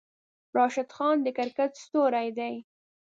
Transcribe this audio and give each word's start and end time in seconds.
راشد 0.55 0.89
خان 0.95 1.17
د 1.23 1.27
کرکیټ 1.37 1.73
ستوری 1.83 2.29
دی. 2.37 2.53